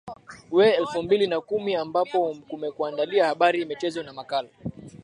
[0.51, 4.49] wa elfu mbili na kumi ambapo kumekuandalia habari michezo na makala